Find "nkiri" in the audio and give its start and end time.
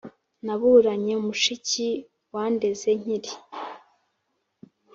2.99-3.31